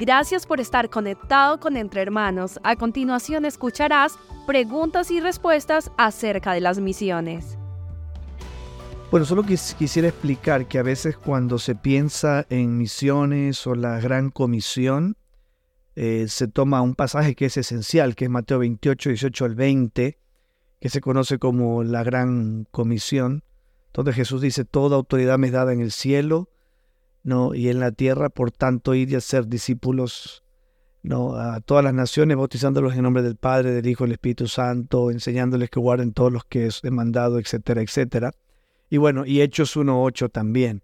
[0.00, 2.58] Gracias por estar conectado con Entre Hermanos.
[2.62, 7.58] A continuación escucharás preguntas y respuestas acerca de las misiones.
[9.10, 14.30] Bueno, solo quisiera explicar que a veces cuando se piensa en misiones o la gran
[14.30, 15.18] comisión,
[15.96, 20.18] eh, se toma un pasaje que es esencial, que es Mateo 28, 18 al 20,
[20.80, 23.44] que se conoce como la gran comisión,
[23.92, 26.49] donde Jesús dice, toda autoridad me es dada en el cielo
[27.22, 27.54] ¿no?
[27.54, 30.42] y en la tierra, por tanto, ir y hacer discípulos
[31.02, 31.34] ¿no?
[31.34, 35.70] a todas las naciones, bautizándolos en nombre del Padre, del Hijo del Espíritu Santo, enseñándoles
[35.70, 38.32] que guarden todos los que he mandado, etcétera, etcétera.
[38.88, 40.82] Y bueno, y Hechos 1.8 también.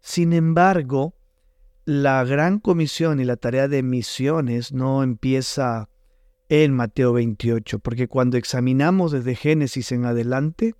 [0.00, 1.14] Sin embargo,
[1.84, 5.88] la gran comisión y la tarea de misiones no empieza
[6.48, 10.74] en Mateo 28, porque cuando examinamos desde Génesis en adelante,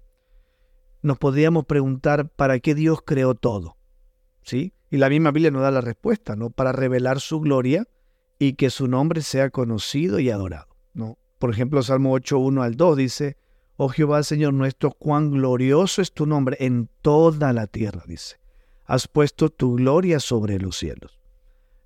[1.03, 3.77] nos podríamos preguntar para qué Dios creó todo.
[4.43, 4.73] ¿Sí?
[4.91, 6.51] Y la misma Biblia nos da la respuesta, ¿no?
[6.51, 7.87] Para revelar su gloria
[8.39, 11.19] y que su nombre sea conocido y adorado, ¿no?
[11.39, 13.37] Por ejemplo, Salmo 8, 1 al 2 dice,
[13.77, 18.37] Oh Jehová, Señor nuestro, cuán glorioso es tu nombre en toda la tierra, dice.
[18.85, 21.19] Has puesto tu gloria sobre los cielos.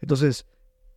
[0.00, 0.46] Entonces,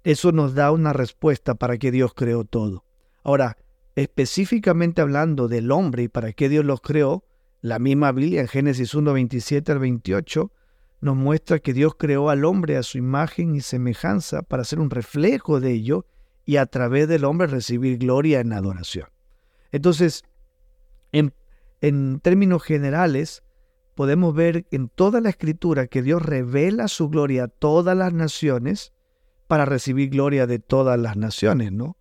[0.03, 2.83] eso nos da una respuesta para que Dios creó todo.
[3.23, 3.57] Ahora,
[3.95, 7.23] específicamente hablando del hombre y para qué Dios los creó,
[7.61, 10.51] la misma Biblia en Génesis 1, 27 al 28
[11.03, 14.89] nos muestra que Dios creó al hombre a su imagen y semejanza para ser un
[14.89, 16.05] reflejo de ello
[16.45, 19.09] y a través del hombre recibir gloria en adoración.
[19.73, 20.23] Entonces,
[21.11, 21.33] en,
[21.81, 23.43] en términos generales,
[23.95, 28.93] podemos ver en toda la escritura que Dios revela su gloria a todas las naciones
[29.47, 31.97] para recibir gloria de todas las naciones, ¿no?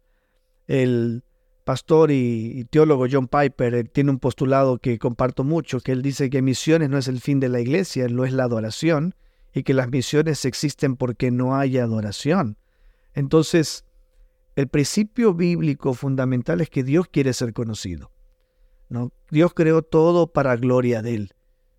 [0.68, 1.24] El
[1.64, 6.42] pastor y, teólogo John Piper tiene un postulado que comparto mucho, que él dice que
[6.42, 9.14] misiones no es el fin de la iglesia, no es la adoración,
[9.54, 12.56] y que las misiones existen porque no hay adoración.
[13.14, 13.84] Entonces,
[14.56, 18.10] el principio bíblico fundamental es que Dios quiere ser conocido.
[18.88, 19.12] ¿no?
[19.30, 21.34] Dios creó todo para gloria de Él.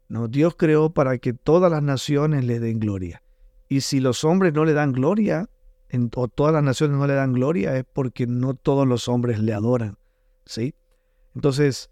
[0.08, 0.28] ¿no?
[0.28, 3.24] Dios creó para que todas las naciones le den gloria.
[3.70, 5.50] Y si los hombres no le dan gloria,
[6.16, 9.54] o todas las naciones no le dan gloria, es porque no todos los hombres le
[9.54, 9.98] adoran.
[10.46, 10.76] ¿sí?
[11.36, 11.90] Entonces,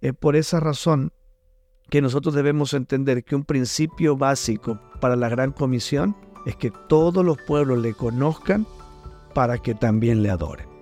[0.00, 1.12] es por esa razón
[1.90, 6.16] que nosotros debemos entender que un principio básico para la gran comisión
[6.46, 8.66] es que todos los pueblos le conozcan
[9.34, 10.73] para que también le adoren.